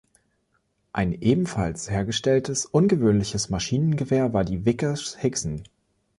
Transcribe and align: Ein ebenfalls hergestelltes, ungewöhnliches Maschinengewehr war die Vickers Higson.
Ein 0.93 1.13
ebenfalls 1.21 1.91
hergestelltes, 1.91 2.65
ungewöhnliches 2.65 3.51
Maschinengewehr 3.51 4.33
war 4.33 4.43
die 4.43 4.65
Vickers 4.65 5.17
Higson. 5.21 5.61